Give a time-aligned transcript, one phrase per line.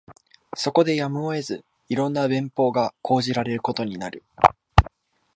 [0.55, 4.23] そこでやむを得ず、色んな便法が講じられることになる